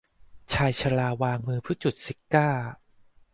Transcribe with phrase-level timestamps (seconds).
[0.53, 2.69] ชายชราวางมือเพื่อจุดซิการ์